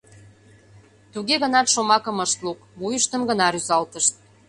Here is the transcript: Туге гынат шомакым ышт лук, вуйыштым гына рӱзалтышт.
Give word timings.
Туге 1.13 1.35
гынат 1.43 1.67
шомакым 1.73 2.17
ышт 2.25 2.39
лук, 2.45 2.59
вуйыштым 2.79 3.21
гына 3.29 3.47
рӱзалтышт. 3.53 4.13